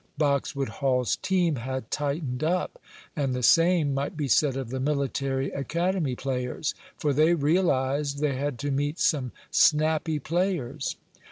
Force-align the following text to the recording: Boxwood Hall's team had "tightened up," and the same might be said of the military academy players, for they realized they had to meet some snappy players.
Boxwood 0.17 0.67
Hall's 0.81 1.17
team 1.17 1.57
had 1.57 1.91
"tightened 1.91 2.43
up," 2.43 2.81
and 3.15 3.35
the 3.35 3.43
same 3.43 3.93
might 3.93 4.17
be 4.17 4.27
said 4.27 4.57
of 4.57 4.71
the 4.71 4.79
military 4.79 5.51
academy 5.51 6.15
players, 6.15 6.73
for 6.97 7.13
they 7.13 7.35
realized 7.35 8.17
they 8.17 8.33
had 8.35 8.57
to 8.57 8.71
meet 8.71 8.97
some 8.97 9.31
snappy 9.51 10.17
players. 10.17 10.95